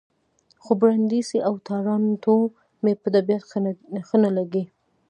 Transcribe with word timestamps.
خو 0.63 0.71
برېنډېسي 0.81 1.39
او 1.47 1.53
تارانتو 1.67 2.35
مې 2.83 2.93
په 3.01 3.07
طبیعت 3.15 3.43
ښه 4.07 4.17
نه 4.23 4.29
لګي. 4.37 4.63